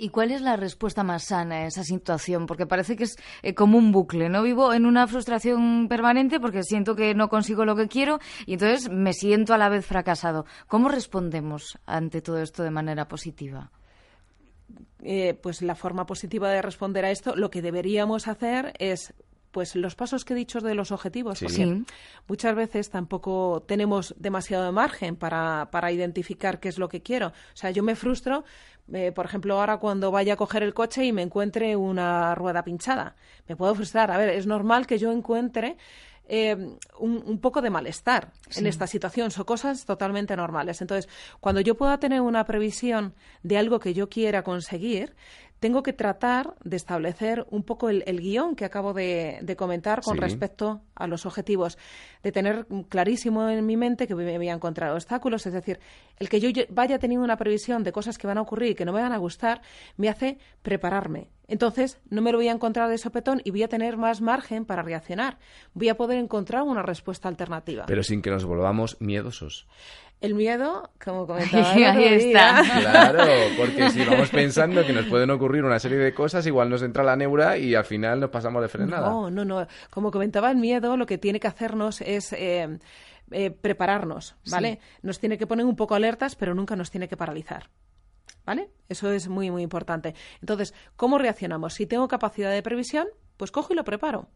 ¿Y 0.00 0.10
cuál 0.10 0.30
es 0.30 0.40
la 0.40 0.56
respuesta 0.56 1.02
más 1.02 1.24
sana 1.24 1.56
a 1.56 1.66
esa 1.66 1.82
situación? 1.82 2.46
Porque 2.46 2.66
parece 2.66 2.94
que 2.94 3.04
es 3.04 3.16
eh, 3.42 3.54
como 3.54 3.76
un 3.76 3.90
bucle, 3.90 4.28
¿no? 4.28 4.44
Vivo 4.44 4.72
en 4.72 4.86
una 4.86 5.08
frustración 5.08 5.88
permanente 5.88 6.38
porque 6.38 6.62
siento 6.62 6.94
que 6.94 7.14
no 7.14 7.28
consigo 7.28 7.64
lo 7.64 7.74
que 7.74 7.88
quiero 7.88 8.20
y 8.46 8.54
entonces 8.54 8.88
me 8.90 9.12
siento 9.12 9.54
a 9.54 9.58
la 9.58 9.68
vez 9.68 9.84
fracasado. 9.84 10.46
¿Cómo 10.68 10.88
respondemos 10.88 11.78
ante 11.84 12.22
todo 12.22 12.40
esto 12.40 12.62
de 12.62 12.70
manera 12.70 13.08
positiva? 13.08 13.72
Eh, 15.02 15.34
pues 15.42 15.62
la 15.62 15.74
forma 15.74 16.06
positiva 16.06 16.50
de 16.50 16.62
responder 16.62 17.04
a 17.04 17.10
esto, 17.10 17.34
lo 17.34 17.50
que 17.50 17.62
deberíamos 17.62 18.28
hacer 18.28 18.74
es 18.78 19.14
pues 19.50 19.74
los 19.76 19.94
pasos 19.94 20.24
que 20.24 20.34
he 20.34 20.36
dicho 20.36 20.60
de 20.60 20.74
los 20.74 20.92
objetivos, 20.92 21.40
porque 21.40 21.82
muchas 22.26 22.54
veces 22.54 22.90
tampoco 22.90 23.64
tenemos 23.66 24.14
demasiado 24.18 24.70
margen 24.72 25.16
para, 25.16 25.68
para 25.70 25.90
identificar 25.90 26.60
qué 26.60 26.68
es 26.68 26.78
lo 26.78 26.88
que 26.88 27.02
quiero. 27.02 27.28
O 27.28 27.56
sea, 27.56 27.70
yo 27.70 27.82
me 27.82 27.96
frustro, 27.96 28.44
eh, 28.92 29.12
por 29.12 29.26
ejemplo, 29.26 29.58
ahora 29.58 29.78
cuando 29.78 30.10
vaya 30.10 30.34
a 30.34 30.36
coger 30.36 30.62
el 30.62 30.74
coche 30.74 31.04
y 31.04 31.12
me 31.12 31.22
encuentre 31.22 31.76
una 31.76 32.34
rueda 32.34 32.62
pinchada. 32.62 33.16
Me 33.46 33.56
puedo 33.56 33.74
frustrar. 33.74 34.10
A 34.10 34.18
ver, 34.18 34.30
es 34.30 34.46
normal 34.46 34.86
que 34.86 34.98
yo 34.98 35.12
encuentre 35.12 35.76
eh, 36.30 36.56
un, 36.98 37.38
poco 37.40 37.62
de 37.62 37.70
malestar 37.70 38.32
en 38.54 38.66
esta 38.66 38.86
situación. 38.86 39.30
Son 39.30 39.44
cosas 39.44 39.86
totalmente 39.86 40.36
normales. 40.36 40.82
Entonces, 40.82 41.10
cuando 41.40 41.62
yo 41.62 41.74
pueda 41.74 41.98
tener 41.98 42.20
una 42.20 42.44
previsión 42.44 43.14
de 43.42 43.56
algo 43.56 43.80
que 43.80 43.94
yo 43.94 44.10
quiera 44.10 44.42
conseguir, 44.42 45.14
tengo 45.60 45.82
que 45.82 45.92
tratar 45.92 46.54
de 46.62 46.76
establecer 46.76 47.46
un 47.50 47.62
poco 47.62 47.88
el, 47.88 48.20
guion 48.20 48.54
que 48.54 48.64
acabo 48.64 48.92
de, 48.92 49.54
comentar 49.56 50.02
con 50.02 50.16
respecto 50.16 50.82
a 50.94 51.06
los 51.06 51.26
objetivos, 51.26 51.78
de 52.22 52.32
tener 52.32 52.66
clarísimo 52.88 53.48
en 53.48 53.64
mi 53.66 53.76
mente 53.76 54.06
que 54.06 54.14
me 54.14 54.36
voy 54.36 54.48
a 54.48 54.54
encontrar 54.54 54.92
obstáculos, 54.92 55.46
es 55.46 55.52
decir, 55.52 55.80
el 56.18 56.28
que 56.28 56.40
yo 56.40 56.50
vaya 56.70 56.98
teniendo 56.98 57.24
una 57.24 57.36
previsión 57.36 57.82
de 57.82 57.92
cosas 57.92 58.18
que 58.18 58.26
van 58.26 58.38
a 58.38 58.42
ocurrir 58.42 58.72
y 58.72 58.74
que 58.74 58.84
no 58.84 58.92
me 58.92 59.02
van 59.02 59.12
a 59.12 59.18
gustar, 59.18 59.62
me 59.96 60.08
hace 60.08 60.38
prepararme. 60.62 61.28
Entonces, 61.48 61.98
no 62.10 62.20
me 62.20 62.30
lo 62.30 62.38
voy 62.38 62.48
a 62.48 62.52
encontrar 62.52 62.90
de 62.90 62.98
sopetón 62.98 63.40
y 63.42 63.50
voy 63.50 63.62
a 63.62 63.68
tener 63.68 63.96
más 63.96 64.20
margen 64.20 64.66
para 64.66 64.82
reaccionar. 64.82 65.38
Voy 65.72 65.88
a 65.88 65.96
poder 65.96 66.18
encontrar 66.18 66.62
una 66.62 66.82
respuesta 66.82 67.28
alternativa. 67.28 67.86
Pero 67.86 68.02
sin 68.02 68.20
que 68.20 68.30
nos 68.30 68.44
volvamos 68.44 68.98
miedosos. 69.00 69.66
El 70.20 70.34
miedo, 70.34 70.90
como 71.02 71.26
comentaba, 71.26 71.70
ahí 71.72 72.04
está. 72.04 72.62
Claro, 72.80 73.24
porque 73.56 73.88
si 73.90 74.04
vamos 74.04 74.28
pensando 74.30 74.84
que 74.84 74.92
nos 74.92 75.06
pueden 75.06 75.30
ocurrir 75.30 75.64
una 75.64 75.78
serie 75.78 75.98
de 75.98 76.12
cosas, 76.12 76.46
igual 76.46 76.68
nos 76.68 76.82
entra 76.82 77.04
la 77.04 77.16
neura 77.16 77.56
y 77.56 77.74
al 77.74 77.84
final 77.84 78.20
nos 78.20 78.30
pasamos 78.30 78.60
de 78.60 78.68
frenada. 78.68 79.08
No, 79.08 79.30
no, 79.30 79.44
no. 79.44 79.66
Como 79.90 80.10
comentaba, 80.10 80.50
el 80.50 80.56
miedo 80.56 80.96
lo 80.96 81.06
que 81.06 81.18
tiene 81.18 81.38
que 81.38 81.46
hacernos 81.46 82.00
es 82.00 82.32
eh, 82.32 82.78
eh, 83.30 83.50
prepararnos, 83.52 84.34
¿vale? 84.50 84.80
Nos 85.02 85.20
tiene 85.20 85.38
que 85.38 85.46
poner 85.46 85.64
un 85.64 85.76
poco 85.76 85.94
alertas, 85.94 86.34
pero 86.34 86.54
nunca 86.54 86.74
nos 86.74 86.90
tiene 86.90 87.08
que 87.08 87.16
paralizar. 87.16 87.70
¿Vale? 88.48 88.70
Eso 88.88 89.12
es 89.12 89.28
muy, 89.28 89.50
muy 89.50 89.62
importante. 89.62 90.14
Entonces, 90.40 90.72
¿cómo 90.96 91.18
reaccionamos? 91.18 91.74
Si 91.74 91.84
tengo 91.84 92.08
capacidad 92.08 92.50
de 92.50 92.62
previsión, 92.62 93.06
pues 93.36 93.50
cojo 93.50 93.74
y 93.74 93.76
lo 93.76 93.84
preparo. 93.84 94.30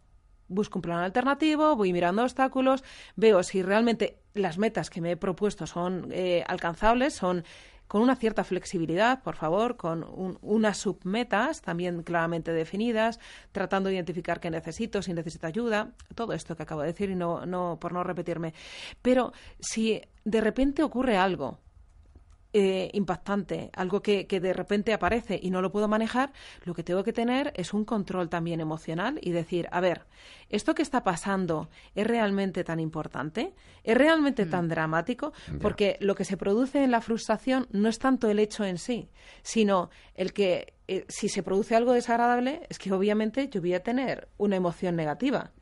Busco 0.48 0.80
un 0.80 0.82
plan 0.82 0.98
alternativo, 0.98 1.76
voy 1.76 1.94
mirando 1.94 2.22
obstáculos, 2.22 2.84
veo 3.16 3.42
si 3.42 3.62
realmente 3.62 4.18
las 4.34 4.58
metas 4.58 4.90
que 4.90 5.00
me 5.00 5.12
he 5.12 5.16
propuesto 5.16 5.66
son 5.66 6.08
eh, 6.12 6.44
alcanzables, 6.46 7.14
son 7.14 7.44
con 7.88 8.02
una 8.02 8.14
cierta 8.14 8.44
flexibilidad, 8.44 9.22
por 9.22 9.36
favor, 9.36 9.78
con 9.78 10.04
unas 10.42 10.76
submetas 10.76 11.62
también 11.62 12.02
claramente 12.02 12.52
definidas, 12.52 13.18
tratando 13.50 13.88
de 13.88 13.94
identificar 13.94 14.40
qué 14.40 14.50
necesito, 14.50 15.00
si 15.00 15.14
necesito 15.14 15.46
ayuda, 15.46 15.92
todo 16.14 16.34
esto 16.34 16.54
que 16.54 16.64
acabo 16.64 16.82
de 16.82 16.88
decir 16.88 17.08
y 17.08 17.14
no, 17.14 17.46
no 17.46 17.78
por 17.80 17.94
no 17.94 18.04
repetirme. 18.04 18.52
Pero 19.00 19.32
si 19.58 20.02
de 20.22 20.40
repente 20.42 20.82
ocurre 20.82 21.16
algo, 21.16 21.61
eh, 22.54 22.90
impactante, 22.92 23.70
algo 23.74 24.02
que, 24.02 24.26
que, 24.26 24.40
de 24.40 24.52
repente 24.52 24.92
aparece 24.92 25.40
y 25.42 25.50
no 25.50 25.62
lo 25.62 25.72
puedo 25.72 25.88
manejar, 25.88 26.32
lo 26.64 26.74
que 26.74 26.82
tengo 26.82 27.02
que 27.02 27.12
tener 27.12 27.52
es 27.56 27.72
un 27.72 27.84
control 27.84 28.28
también 28.28 28.60
emocional 28.60 29.18
y 29.22 29.30
decir, 29.30 29.68
a 29.72 29.80
ver, 29.80 30.06
¿esto 30.50 30.74
que 30.74 30.82
está 30.82 31.02
pasando 31.02 31.70
es 31.94 32.06
realmente 32.06 32.62
tan 32.62 32.78
importante? 32.78 33.54
¿Es 33.84 33.96
realmente 33.96 34.46
tan 34.46 34.66
mm. 34.66 34.68
dramático? 34.68 35.32
Porque 35.60 35.96
lo 36.00 36.14
que 36.14 36.24
se 36.24 36.36
produce 36.36 36.84
en 36.84 36.90
la 36.90 37.00
frustración 37.00 37.66
no 37.70 37.88
es 37.88 37.98
tanto 37.98 38.28
el 38.28 38.38
hecho 38.38 38.64
en 38.64 38.78
sí, 38.78 39.08
sino 39.42 39.90
el 40.14 40.32
que 40.32 40.74
eh, 40.92 41.04
si 41.08 41.28
se 41.28 41.42
produce 41.42 41.74
algo 41.74 41.92
desagradable, 41.92 42.62
es 42.68 42.78
que 42.78 42.92
obviamente 42.92 43.48
yo 43.48 43.60
voy 43.60 43.72
a 43.72 43.82
tener 43.82 44.28
una 44.36 44.56
emoción 44.56 44.94
negativa. 44.94 45.52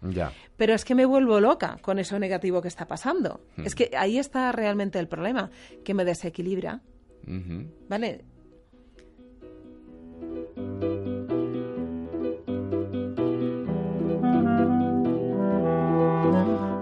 Pero 0.57 0.75
es 0.75 0.85
que 0.85 0.95
me 0.95 1.05
vuelvo 1.05 1.41
loca 1.41 1.79
con 1.83 1.99
eso 1.99 2.19
negativo 2.19 2.61
que 2.61 2.69
está 2.69 2.87
pasando. 2.87 3.41
Hmm. 3.57 3.67
Es 3.67 3.75
que 3.75 3.91
ahí 3.97 4.19
está 4.19 4.51
realmente 4.51 4.99
el 4.99 5.09
problema, 5.09 5.51
que 5.85 5.95
me 5.95 6.05
desequilibra. 6.05 6.81
¿Vale? 7.89 8.25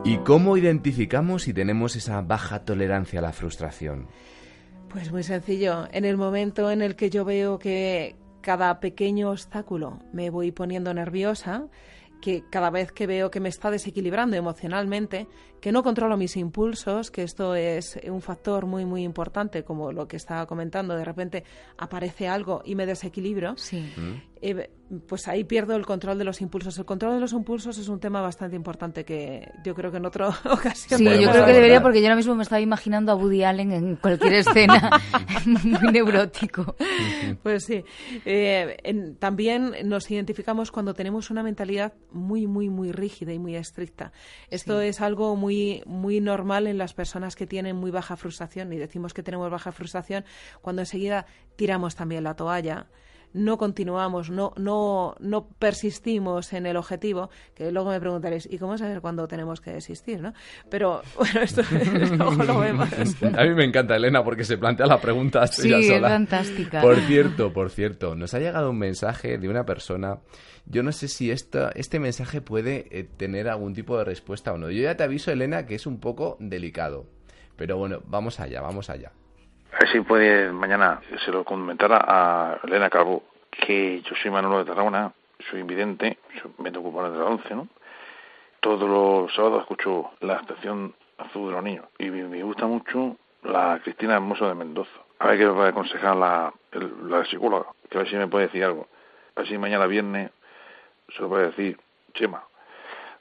¿Y 0.05 0.17
cómo 0.25 0.57
identificamos 0.57 1.43
si 1.43 1.53
tenemos 1.53 1.97
esa 1.97 2.23
baja 2.23 2.65
tolerancia 2.65 3.19
a 3.19 3.23
la 3.23 3.33
frustración? 3.33 4.07
Pues 4.89 5.13
muy 5.13 5.23
sencillo. 5.23 5.87
En 5.93 6.07
el 6.07 6.17
momento 6.17 6.71
en 6.71 6.81
el 6.81 6.97
que 6.97 7.11
yo 7.11 7.25
veo 7.27 7.59
que 7.59 8.17
cada 8.41 8.81
pequeño 8.81 9.31
obstáculo 9.31 10.01
me 10.13 10.31
voy 10.31 10.53
poniendo 10.53 10.93
nerviosa, 10.95 11.69
que 12.21 12.45
cada 12.51 12.71
vez 12.71 12.93
que 12.93 13.07
veo 13.07 13.31
que 13.31 13.41
me 13.41 13.49
está 13.49 13.71
desequilibrando 13.71 14.37
emocionalmente, 14.37 15.29
que 15.61 15.73
no 15.73 15.83
controlo 15.83 16.17
mis 16.17 16.37
impulsos, 16.37 17.11
que 17.11 17.23
esto 17.23 17.55
es 17.55 17.99
un 18.09 18.21
factor 18.21 18.67
muy 18.67 18.85
muy 18.85 19.03
importante, 19.03 19.63
como 19.65 19.93
lo 19.93 20.09
que 20.09 20.17
estaba 20.17 20.47
comentando, 20.47 20.97
de 20.97 21.05
repente 21.05 21.45
aparece 21.77 22.29
algo 22.29 22.63
y 22.65 22.75
me 22.75 22.87
desequilibro, 22.87 23.57
sí. 23.57 23.93
Eh, 24.41 24.71
pues 25.07 25.29
ahí 25.29 25.45
pierdo 25.45 25.77
el 25.77 25.85
control 25.85 26.19
de 26.19 26.25
los 26.25 26.41
impulsos. 26.41 26.79
El 26.79 26.85
control 26.85 27.15
de 27.15 27.21
los 27.21 27.33
impulsos 27.33 27.77
es 27.79 27.89
un 27.89 28.01
tema 28.01 28.21
bastante 28.21 28.57
importante 28.57 29.05
que 29.05 29.51
yo 29.65 29.75
creo 29.75 29.91
que 29.91 29.99
en 29.99 30.07
otra 30.07 30.29
ocasión. 30.51 30.99
Sí, 30.99 31.05
yo 31.05 31.31
creo 31.31 31.45
que 31.45 31.53
debería, 31.53 31.83
porque 31.83 32.01
yo 32.01 32.07
ahora 32.07 32.17
mismo 32.17 32.35
me 32.35 32.43
estaba 32.43 32.61
imaginando 32.61 33.13
a 33.13 33.15
Woody 33.15 33.45
Allen 33.45 33.73
en 33.73 33.97
cualquier 33.97 34.35
escena, 34.35 34.91
muy 35.47 35.63
neurótico. 35.93 36.77
Pues 37.43 37.65
sí. 37.65 37.85
Eh, 38.25 39.15
también 39.19 39.75
nos 39.85 40.11
identificamos 40.11 40.71
cuando 40.71 40.95
tenemos 40.95 41.31
una 41.31 41.43
mentalidad 41.43 41.93
muy, 42.11 42.47
muy, 42.47 42.69
muy 42.69 42.93
rígida 42.93 43.33
y 43.33 43.39
muy 43.39 43.57
estricta. 43.57 44.13
Esto 44.51 44.81
es 44.81 45.01
algo 45.01 45.37
muy, 45.37 45.83
muy 45.87 46.21
normal 46.21 46.67
en 46.67 46.79
las 46.79 46.95
personas 46.95 47.37
que 47.37 47.47
tienen 47.47 47.77
muy 47.77 47.91
baja 47.91 48.17
frustración, 48.17 48.73
y 48.73 48.77
decimos 48.77 49.13
que 49.13 49.23
tenemos 49.23 49.51
baja 49.51 49.73
frustración 49.73 50.25
cuando 50.63 50.83
enseguida 50.83 51.27
tiramos 51.57 51.95
también 51.95 52.25
la 52.25 52.35
toalla 52.35 52.87
no 53.33 53.59
continuamos, 53.59 54.31
no, 54.31 54.53
no, 54.57 55.15
no 55.21 55.49
persistimos 55.59 56.53
en 56.53 56.67
el 56.67 56.77
objetivo, 56.77 57.31
que 57.55 57.71
luego 57.71 57.91
me 57.91 58.01
preguntaréis, 58.01 58.49
¿y 58.51 58.59
cómo 58.59 58.79
saber 58.79 59.01
cuándo 59.01 59.29
tenemos 59.29 59.61
que 59.61 59.73
desistir? 59.73 60.21
¿no? 60.21 60.33
Pero 60.71 61.03
bueno, 61.17 61.41
esto 61.41 61.63
luego 62.17 62.45
lo 62.45 62.61
vemos. 62.61 62.89
A 63.37 63.45
mí 63.45 63.55
me 63.55 63.65
encanta, 63.65 63.97
Elena, 63.97 64.23
porque 64.25 64.45
se 64.45 64.59
plantea 64.59 64.87
la 64.87 65.01
pregunta 65.01 65.47
sí, 65.47 65.73
es 65.73 66.01
fantástica. 66.01 66.81
Por 66.81 66.97
cierto, 67.01 67.53
por 67.53 67.71
cierto, 67.71 68.15
nos 68.15 68.35
ha 68.35 68.39
llegado 68.39 68.71
un 68.71 68.79
mensaje 68.79 69.39
de 69.39 69.49
una 69.49 69.65
persona 69.65 70.19
yo 70.71 70.83
no 70.83 70.93
sé 70.93 71.09
si 71.09 71.31
esta, 71.31 71.71
este 71.75 71.99
mensaje 71.99 72.43
puede 72.43 72.87
eh, 72.91 73.05
tener 73.05 73.49
algún 73.49 73.73
tipo 73.73 73.97
de 73.97 74.05
respuesta 74.05 74.53
o 74.53 74.59
no. 74.59 74.71
Yo 74.71 74.83
ya 74.83 74.97
te 74.97 75.03
aviso, 75.03 75.31
Elena, 75.31 75.65
que 75.65 75.75
es 75.75 75.87
un 75.87 75.99
poco 75.99 76.37
delicado. 76.41 77.07
Pero 77.57 77.79
bueno, 77.79 78.03
vamos 78.07 78.39
allá, 78.39 78.61
vamos 78.61 78.91
allá. 78.91 79.13
A 79.73 79.79
ver 79.81 79.89
si 79.93 80.01
puede 80.01 80.51
mañana 80.51 81.01
se 81.25 81.31
lo 81.31 81.45
comentará 81.45 81.99
a 82.07 82.59
Elena 82.65 82.89
Calvo, 82.89 83.23
que 83.51 84.01
yo 84.03 84.17
soy 84.17 84.31
Manolo 84.31 84.59
de 84.59 84.65
Tarragona, 84.65 85.13
soy 85.51 85.61
invidente, 85.61 86.19
me 86.59 86.71
tengo 86.71 86.91
por 86.91 87.11
de 87.11 87.19
la 87.19 87.27
11, 87.27 87.55
¿no? 87.55 87.69
Todos 88.61 88.89
los 88.89 89.35
sábados 89.35 89.63
escucho 89.63 90.11
la 90.21 90.37
estación 90.37 90.95
azul 91.19 91.49
de 91.49 91.53
los 91.53 91.63
niños 91.63 91.85
y 91.99 92.11
me, 92.11 92.43
gusta 92.43 92.67
mucho 92.67 93.17
la 93.43 93.81
Cristina 93.85 94.15
Hermoso 94.15 94.49
de 94.49 94.55
Mendoza. 94.55 94.91
A 95.19 95.29
ver 95.29 95.39
qué 95.39 95.47
me 95.47 95.53
puede 95.53 95.69
aconsejar 95.69 96.17
la, 96.17 96.53
la 97.05 97.25
psicóloga, 97.27 97.67
que 97.89 97.99
a 97.99 98.01
ver 98.03 98.11
si 98.11 98.17
me 98.17 98.27
puede 98.27 98.47
decir 98.47 98.65
algo. 98.65 98.89
A 99.37 99.41
ver 99.41 99.49
si 99.49 99.59
mañana 99.59 99.87
viernes 99.87 100.31
se 101.15 101.23
lo 101.23 101.29
puede 101.29 101.47
decir, 101.49 101.79
Chema, 102.15 102.43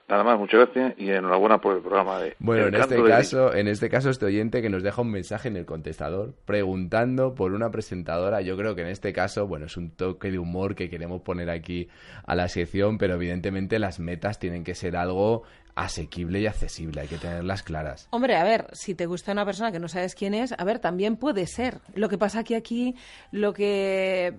Nada 0.08 0.24
más, 0.24 0.40
muchas 0.40 0.62
gracias 0.62 0.94
y 0.98 1.10
enhorabuena 1.10 1.60
por 1.60 1.76
el 1.76 1.82
programa 1.82 2.20
de. 2.20 2.36
Bueno, 2.40 2.68
en 2.68 2.76
este 2.76 3.04
caso, 3.04 3.54
en 3.54 3.68
este 3.68 3.90
caso 3.90 4.10
este 4.10 4.26
oyente 4.26 4.62
que 4.62 4.70
nos 4.70 4.82
deja 4.82 5.02
un 5.02 5.12
mensaje 5.12 5.50
en 5.50 5.58
el 5.58 5.66
contestador 5.66 6.34
preguntando 6.46 7.36
por 7.36 7.52
una 7.52 7.72
presentadora. 7.72 8.40
Yo 8.40 8.56
creo 8.56 8.74
que 8.74 8.84
en 8.84 8.88
este 8.88 9.12
caso, 9.12 9.48
bueno, 9.48 9.66
es 9.66 9.76
un 9.76 9.92
toque 9.92 10.32
de 10.32 10.40
humor 10.40 10.76
que 10.76 10.90
queremos 10.90 11.22
poner 11.24 11.50
aquí 11.50 11.90
a 12.26 12.36
la 12.36 12.48
sección, 12.48 12.98
pero 12.98 13.16
evidentemente 13.16 13.80
las 13.80 14.00
metas 14.00 14.40
tienen 14.40 14.64
que 14.64 14.76
ser 14.76 14.96
algo 14.96 15.44
asequible 15.76 16.40
y 16.40 16.48
accesible, 16.48 17.02
hay 17.02 17.08
que 17.08 17.18
tenerlas 17.18 17.62
claras. 17.62 18.08
Hombre, 18.10 18.36
a 18.36 18.44
ver, 18.44 18.66
si 18.74 18.96
te 18.96 19.06
gusta 19.06 19.32
una 19.32 19.46
persona 19.46 19.72
que 19.72 19.80
no 19.80 19.88
sabes 19.88 20.16
quién 20.16 20.34
es, 20.34 20.56
a 20.58 20.64
ver, 20.64 20.80
también 20.80 21.18
puede 21.18 21.46
ser. 21.46 21.82
Lo 21.94 22.10
que 22.10 22.18
pasa 22.18 22.44
que 22.44 22.56
aquí 22.56 22.96
lo 23.32 23.54
que 23.54 24.34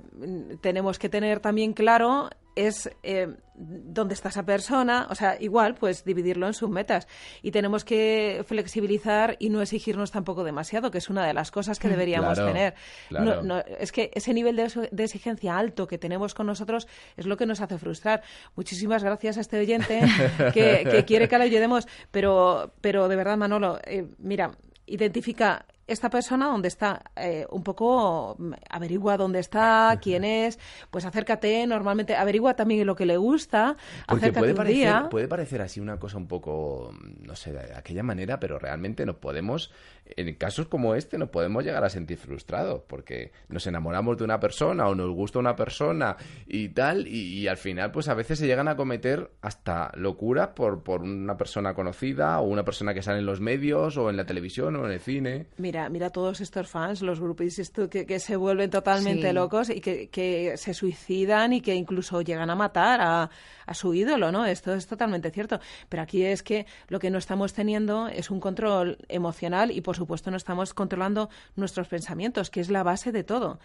tenemos 0.60 0.98
que 0.98 1.08
tener 1.08 1.38
también 1.38 1.74
claro 1.74 2.28
es 2.58 2.90
eh, 3.04 3.28
dónde 3.54 4.14
está 4.14 4.30
esa 4.30 4.44
persona, 4.44 5.06
o 5.10 5.14
sea, 5.14 5.36
igual, 5.40 5.74
pues 5.74 6.04
dividirlo 6.04 6.46
en 6.46 6.54
sus 6.54 6.68
metas. 6.68 7.06
Y 7.40 7.52
tenemos 7.52 7.84
que 7.84 8.44
flexibilizar 8.46 9.36
y 9.38 9.50
no 9.50 9.62
exigirnos 9.62 10.10
tampoco 10.10 10.42
demasiado, 10.42 10.90
que 10.90 10.98
es 10.98 11.08
una 11.08 11.24
de 11.24 11.34
las 11.34 11.50
cosas 11.50 11.78
que 11.78 11.88
mm, 11.88 11.90
deberíamos 11.90 12.38
tener. 12.38 12.74
es 13.78 13.92
que 13.92 14.10
ese 14.14 14.34
nivel 14.34 14.56
de, 14.56 15.04
exigencia 15.04 15.56
alto 15.56 15.86
que 15.86 15.98
tenemos 15.98 16.34
con 16.34 16.46
nosotros 16.46 16.88
es 17.16 17.26
lo 17.26 17.36
que 17.36 17.46
nos 17.46 17.60
hace 17.60 17.78
frustrar. 17.78 18.22
Muchísimas 18.56 19.04
gracias 19.04 19.38
a 19.38 19.40
este 19.40 19.58
oyente 19.58 20.00
que, 20.52 21.04
quiere 21.06 21.28
que 21.28 21.38
le 21.38 21.44
ayudemos, 21.44 21.86
pero, 22.10 22.72
pero 22.80 23.08
de 23.08 23.16
verdad, 23.16 23.36
Manolo, 23.36 23.78
eh, 23.84 24.06
mira, 24.18 24.50
identifica 24.86 25.64
esta 25.88 26.10
persona 26.10 26.46
dónde 26.46 26.68
está, 26.68 27.02
eh, 27.16 27.46
un 27.50 27.62
poco 27.62 28.36
mm, 28.38 28.52
averigua 28.70 29.16
dónde 29.16 29.40
está, 29.40 29.98
quién 30.00 30.22
es, 30.22 30.58
pues 30.90 31.04
acércate, 31.04 31.66
normalmente 31.66 32.14
averigua 32.14 32.54
también 32.54 32.86
lo 32.86 32.94
que 32.94 33.06
le 33.06 33.16
gusta, 33.16 33.76
Porque 34.06 34.32
puede 34.32 34.54
parecer, 34.54 35.08
puede 35.10 35.26
parecer 35.26 35.62
así 35.62 35.80
una 35.80 35.98
cosa 35.98 36.18
un 36.18 36.28
poco, 36.28 36.94
no 37.20 37.34
sé, 37.34 37.52
de 37.52 37.74
aquella 37.74 38.02
manera, 38.02 38.38
pero 38.38 38.58
realmente 38.58 39.06
nos 39.06 39.16
podemos, 39.16 39.72
en 40.16 40.34
casos 40.34 40.68
como 40.68 40.94
este, 40.94 41.18
nos 41.18 41.30
podemos 41.30 41.64
llegar 41.64 41.84
a 41.84 41.88
sentir 41.88 42.18
frustrados, 42.18 42.82
porque 42.86 43.32
nos 43.48 43.66
enamoramos 43.66 44.18
de 44.18 44.24
una 44.24 44.38
persona 44.38 44.88
o 44.88 44.94
nos 44.94 45.10
gusta 45.10 45.38
una 45.38 45.56
persona 45.56 46.16
y 46.46 46.68
tal, 46.68 47.06
y, 47.06 47.48
al 47.48 47.56
final, 47.56 47.90
pues 47.90 48.08
a 48.08 48.14
veces 48.14 48.38
se 48.38 48.46
llegan 48.46 48.68
a 48.68 48.76
cometer 48.76 49.30
hasta 49.40 49.90
locuras 49.94 50.48
por, 50.48 50.82
por 50.82 51.02
una 51.02 51.36
persona 51.36 51.74
conocida 51.74 52.40
o 52.40 52.44
una 52.44 52.64
persona 52.64 52.92
que 52.92 53.02
sale 53.02 53.18
en 53.18 53.26
los 53.26 53.40
medios 53.40 53.96
o 53.96 54.10
en 54.10 54.16
la 54.16 54.26
televisión 54.26 54.76
o 54.76 54.84
en 54.84 54.92
el 54.92 55.00
cine. 55.00 55.46
Mira, 55.56 55.88
mira, 55.88 56.10
todos 56.10 56.40
estos 56.40 56.68
fans, 56.68 57.02
los 57.02 57.20
grupos 57.20 57.38
esto, 57.58 57.88
que, 57.88 58.04
que 58.04 58.18
se 58.18 58.36
vuelven 58.36 58.70
totalmente 58.70 59.32
locos 59.32 59.70
y 59.70 59.80
que, 59.80 60.08
que, 60.08 60.56
se 60.56 60.74
suicidan 60.74 61.52
y 61.52 61.60
que 61.60 61.74
incluso 61.74 62.20
llegan 62.22 62.50
a 62.50 62.56
matar 62.56 63.00
a, 63.00 63.30
a 63.66 63.74
su 63.74 63.94
ídolo, 63.94 64.32
¿no? 64.32 64.44
Esto 64.44 64.74
es 64.74 64.86
totalmente 64.86 65.30
cierto. 65.30 65.60
Pero 65.88 66.02
aquí 66.02 66.24
es 66.24 66.42
que 66.42 66.66
lo 66.88 66.98
que 66.98 67.10
no 67.10 67.18
estamos 67.18 67.52
teniendo 67.52 68.08
es 68.08 68.30
un 68.30 68.40
control 68.40 68.98
emocional 69.08 69.70
y, 69.70 69.80
por 69.80 69.96
supuesto, 69.98 70.30
no 70.30 70.36
estamos 70.36 70.72
controlando 70.72 71.28
nuestros 71.56 71.88
pensamientos, 71.88 72.50
que 72.50 72.60
es 72.60 72.70
la 72.70 72.82
base 72.82 73.12
de 73.12 73.24
todo. 73.24 73.58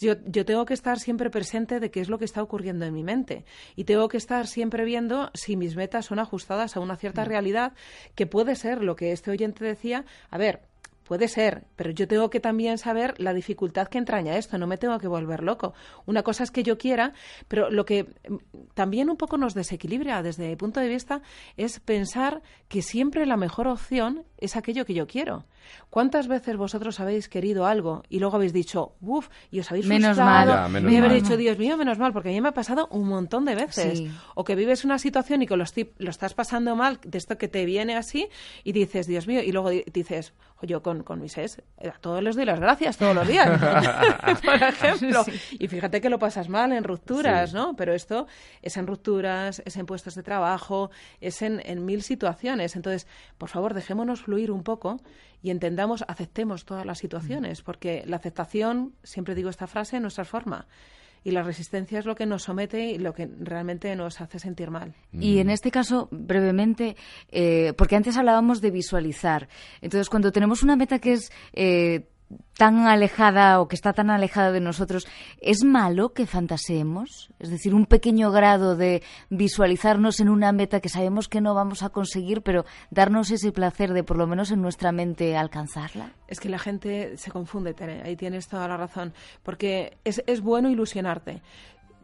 Yo, 0.00 0.14
yo 0.24 0.44
tengo 0.46 0.64
que 0.64 0.74
estar 0.74 0.98
siempre 0.98 1.28
presente 1.28 1.78
de 1.78 1.90
qué 1.90 2.00
es 2.00 2.08
lo 2.08 2.18
que 2.18 2.24
está 2.24 2.42
ocurriendo 2.42 2.86
en 2.86 2.94
mi 2.94 3.02
mente 3.02 3.44
y 3.76 3.84
tengo 3.84 4.08
que 4.08 4.16
estar 4.16 4.46
siempre 4.46 4.84
viendo 4.84 5.30
si 5.34 5.56
mis 5.56 5.76
metas 5.76 6.06
son 6.06 6.18
ajustadas 6.18 6.76
a 6.76 6.80
una 6.80 6.96
cierta 6.96 7.22
mm. 7.22 7.26
realidad 7.26 7.72
que 8.14 8.26
puede 8.26 8.56
ser 8.56 8.82
lo 8.82 8.96
que 8.96 9.12
este 9.12 9.30
oyente 9.30 9.64
decía. 9.64 10.06
A 10.30 10.38
ver, 10.38 10.62
Puede 11.04 11.28
ser, 11.28 11.64
pero 11.76 11.90
yo 11.90 12.06
tengo 12.06 12.30
que 12.30 12.40
también 12.40 12.78
saber 12.78 13.14
la 13.18 13.34
dificultad 13.34 13.88
que 13.88 13.98
entraña 13.98 14.36
esto, 14.36 14.58
no 14.58 14.66
me 14.66 14.78
tengo 14.78 14.98
que 14.98 15.08
volver 15.08 15.42
loco. 15.42 15.74
Una 16.06 16.22
cosa 16.22 16.44
es 16.44 16.50
que 16.50 16.62
yo 16.62 16.78
quiera, 16.78 17.12
pero 17.48 17.70
lo 17.70 17.84
que 17.84 18.04
mm, 18.04 18.36
también 18.74 19.10
un 19.10 19.16
poco 19.16 19.36
nos 19.36 19.54
desequilibra 19.54 20.22
desde 20.22 20.48
mi 20.48 20.56
punto 20.56 20.80
de 20.80 20.88
vista 20.88 21.22
es 21.56 21.80
pensar 21.80 22.42
que 22.68 22.82
siempre 22.82 23.26
la 23.26 23.36
mejor 23.36 23.68
opción 23.68 24.24
es 24.38 24.56
aquello 24.56 24.84
que 24.84 24.94
yo 24.94 25.06
quiero. 25.06 25.44
¿Cuántas 25.90 26.28
veces 26.28 26.56
vosotros 26.56 27.00
habéis 27.00 27.28
querido 27.28 27.66
algo 27.66 28.02
y 28.08 28.18
luego 28.18 28.36
habéis 28.36 28.52
dicho, 28.52 28.94
uff, 29.00 29.28
y 29.50 29.60
os 29.60 29.70
habéis 29.70 29.86
menos 29.86 30.16
frustrado, 30.16 30.68
mal. 30.68 30.92
y 30.92 30.96
habéis 30.96 31.22
dicho, 31.22 31.36
Dios 31.36 31.58
mío, 31.58 31.76
menos 31.76 31.98
mal, 31.98 32.12
porque 32.12 32.30
a 32.30 32.32
mí 32.32 32.40
me 32.40 32.48
ha 32.48 32.54
pasado 32.54 32.88
un 32.90 33.08
montón 33.08 33.44
de 33.44 33.54
veces. 33.54 34.02
O 34.34 34.44
que 34.44 34.54
vives 34.54 34.84
una 34.84 34.98
situación 34.98 35.42
y 35.42 35.46
que 35.46 35.56
lo, 35.56 35.64
lo 35.98 36.10
estás 36.10 36.34
pasando 36.34 36.74
mal, 36.76 36.98
de 37.04 37.18
esto 37.18 37.38
que 37.38 37.48
te 37.48 37.64
viene 37.64 37.96
así, 37.96 38.28
y 38.64 38.72
dices, 38.72 39.06
Dios 39.06 39.26
mío, 39.26 39.42
y 39.42 39.52
luego 39.52 39.70
dices, 39.70 40.32
yo 40.62 40.82
con, 40.82 41.02
con 41.02 41.20
mis 41.20 41.36
ex, 41.38 41.58
eh, 41.78 41.88
a 41.88 41.98
todos 41.98 42.22
les 42.22 42.36
doy 42.36 42.44
las 42.44 42.60
gracias 42.60 42.96
todos 42.96 43.14
los 43.14 43.26
días, 43.26 43.48
por 44.44 44.54
ejemplo. 44.54 45.24
Y 45.52 45.68
fíjate 45.68 46.00
que 46.00 46.08
lo 46.08 46.18
pasas 46.18 46.48
mal 46.48 46.72
en 46.72 46.84
rupturas, 46.84 47.52
¿no? 47.52 47.74
Pero 47.76 47.94
esto 47.94 48.26
es 48.62 48.76
en 48.76 48.86
rupturas, 48.86 49.62
es 49.64 49.76
en 49.76 49.86
puestos 49.86 50.14
de 50.14 50.22
trabajo, 50.22 50.90
es 51.20 51.42
en, 51.42 51.60
en 51.64 51.84
mil 51.84 52.02
situaciones. 52.02 52.76
Entonces, 52.76 53.06
por 53.38 53.48
favor, 53.48 53.74
dejémonos 53.74 54.22
fluir 54.22 54.50
un 54.50 54.62
poco 54.62 55.00
y 55.42 55.50
entendamos, 55.50 56.04
aceptemos 56.06 56.64
todas 56.64 56.86
las 56.86 56.98
situaciones, 56.98 57.62
porque 57.62 58.04
la 58.06 58.16
aceptación, 58.16 58.94
siempre 59.02 59.34
digo 59.34 59.50
esta 59.50 59.66
frase, 59.66 59.96
es 59.96 60.02
nuestra 60.02 60.24
forma 60.24 60.66
y 61.24 61.30
la 61.30 61.42
resistencia 61.42 61.98
es 61.98 62.04
lo 62.04 62.14
que 62.14 62.26
nos 62.26 62.44
somete 62.44 62.86
y 62.90 62.98
lo 62.98 63.14
que 63.14 63.28
realmente 63.40 63.94
nos 63.96 64.20
hace 64.20 64.38
sentir 64.38 64.70
mal. 64.70 64.94
Y 65.12 65.38
en 65.38 65.50
este 65.50 65.70
caso, 65.70 66.08
brevemente, 66.10 66.96
eh, 67.30 67.72
porque 67.76 67.96
antes 67.96 68.16
hablábamos 68.16 68.60
de 68.60 68.70
visualizar. 68.70 69.48
Entonces, 69.80 70.08
cuando 70.08 70.32
tenemos 70.32 70.62
una 70.62 70.76
meta 70.76 70.98
que 70.98 71.12
es 71.12 71.32
eh, 71.52 72.08
tan 72.56 72.86
alejada 72.86 73.60
o 73.60 73.68
que 73.68 73.76
está 73.76 73.92
tan 73.92 74.10
alejada 74.10 74.52
de 74.52 74.60
nosotros, 74.60 75.06
¿es 75.40 75.64
malo 75.64 76.12
que 76.12 76.26
fantaseemos? 76.26 77.32
Es 77.38 77.50
decir, 77.50 77.74
un 77.74 77.86
pequeño 77.86 78.30
grado 78.30 78.76
de 78.76 79.02
visualizarnos 79.30 80.20
en 80.20 80.28
una 80.28 80.52
meta 80.52 80.80
que 80.80 80.88
sabemos 80.88 81.28
que 81.28 81.40
no 81.40 81.54
vamos 81.54 81.82
a 81.82 81.88
conseguir, 81.88 82.42
pero 82.42 82.64
darnos 82.90 83.30
ese 83.30 83.52
placer 83.52 83.92
de 83.92 84.04
por 84.04 84.16
lo 84.16 84.26
menos 84.26 84.50
en 84.50 84.62
nuestra 84.62 84.92
mente 84.92 85.36
alcanzarla. 85.36 86.12
Es 86.28 86.40
que 86.40 86.48
la 86.48 86.58
gente 86.58 87.16
se 87.16 87.30
confunde, 87.30 87.74
Tere, 87.74 88.02
ahí 88.02 88.16
tienes 88.16 88.48
toda 88.48 88.68
la 88.68 88.76
razón, 88.76 89.12
porque 89.42 89.98
es, 90.04 90.22
es 90.26 90.40
bueno 90.40 90.70
ilusionarte. 90.70 91.42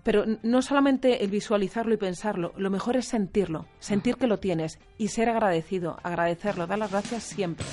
Pero 0.02 0.24
no 0.42 0.62
solamente 0.62 1.22
el 1.22 1.30
visualizarlo 1.30 1.92
y 1.92 1.98
pensarlo, 1.98 2.54
lo 2.56 2.70
mejor 2.70 2.96
es 2.96 3.06
sentirlo, 3.06 3.66
sentir 3.78 4.16
que 4.16 4.26
lo 4.26 4.38
tienes 4.38 4.78
y 4.96 5.08
ser 5.08 5.28
agradecido, 5.28 5.98
agradecerlo, 6.02 6.66
dar 6.66 6.78
las 6.78 6.90
gracias 6.90 7.24
siempre. 7.24 7.66